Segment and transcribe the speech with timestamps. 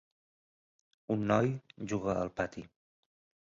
[1.15, 1.51] Un noi
[1.93, 2.65] juga al pati.